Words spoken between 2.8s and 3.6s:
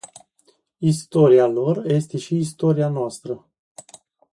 noastră.